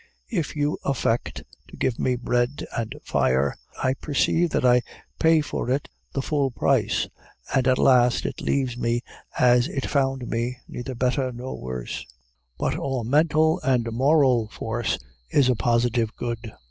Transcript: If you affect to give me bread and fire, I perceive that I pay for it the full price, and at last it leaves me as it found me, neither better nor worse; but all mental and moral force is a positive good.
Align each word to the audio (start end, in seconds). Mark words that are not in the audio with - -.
If 0.31 0.55
you 0.55 0.79
affect 0.83 1.43
to 1.67 1.77
give 1.77 1.99
me 1.99 2.15
bread 2.15 2.65
and 2.75 2.95
fire, 3.03 3.55
I 3.83 3.93
perceive 3.93 4.49
that 4.49 4.65
I 4.65 4.81
pay 5.19 5.41
for 5.41 5.69
it 5.69 5.89
the 6.13 6.23
full 6.23 6.49
price, 6.49 7.07
and 7.53 7.67
at 7.67 7.77
last 7.77 8.25
it 8.25 8.41
leaves 8.41 8.75
me 8.75 9.03
as 9.37 9.67
it 9.67 9.85
found 9.85 10.27
me, 10.27 10.57
neither 10.67 10.95
better 10.95 11.31
nor 11.31 11.61
worse; 11.61 12.07
but 12.57 12.75
all 12.75 13.03
mental 13.03 13.59
and 13.59 13.91
moral 13.91 14.47
force 14.47 14.97
is 15.29 15.49
a 15.49 15.55
positive 15.55 16.15
good. 16.15 16.51